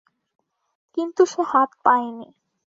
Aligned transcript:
কিন্তু 0.97 1.21
সে 1.25 1.41
হাত 1.51 1.69
পায়নি। 1.83 2.27